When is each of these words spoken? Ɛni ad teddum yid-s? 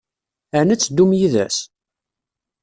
Ɛni 0.59 0.71
ad 0.73 0.79
teddum 0.81 1.11
yid-s? 1.19 1.57